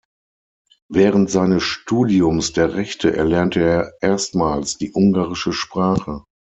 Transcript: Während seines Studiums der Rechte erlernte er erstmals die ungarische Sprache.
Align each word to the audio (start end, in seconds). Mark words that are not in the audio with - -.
Während 0.89 1.29
seines 1.29 1.61
Studiums 1.61 2.53
der 2.53 2.73
Rechte 2.73 3.15
erlernte 3.15 3.59
er 3.59 3.93
erstmals 4.01 4.79
die 4.79 4.93
ungarische 4.95 5.53
Sprache. 5.53 6.23